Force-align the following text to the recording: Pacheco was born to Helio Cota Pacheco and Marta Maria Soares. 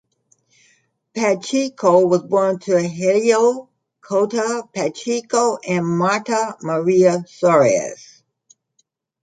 Pacheco 1.13 2.07
was 2.07 2.23
born 2.23 2.57
to 2.57 2.81
Helio 2.81 3.69
Cota 4.03 4.63
Pacheco 4.73 5.57
and 5.57 5.85
Marta 5.85 6.57
Maria 6.63 7.19
Soares. 7.27 8.23